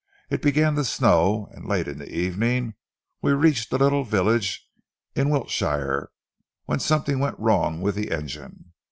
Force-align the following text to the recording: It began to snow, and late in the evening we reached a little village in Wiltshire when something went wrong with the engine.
It 0.31 0.41
began 0.41 0.73
to 0.77 0.83
snow, 0.83 1.47
and 1.53 1.67
late 1.67 1.87
in 1.87 1.99
the 1.99 2.11
evening 2.11 2.73
we 3.21 3.33
reached 3.33 3.71
a 3.71 3.77
little 3.77 4.03
village 4.03 4.67
in 5.13 5.29
Wiltshire 5.29 6.09
when 6.65 6.79
something 6.79 7.19
went 7.19 7.37
wrong 7.37 7.81
with 7.81 7.93
the 7.93 8.09
engine. 8.09 8.73